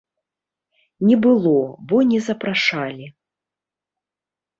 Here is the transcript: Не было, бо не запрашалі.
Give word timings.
Не 1.09 1.17
было, 1.25 1.51
бо 1.91 1.95
не 2.13 2.19
запрашалі. 2.29 3.05